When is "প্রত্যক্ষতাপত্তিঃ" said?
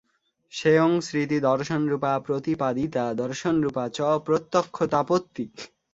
4.25-5.49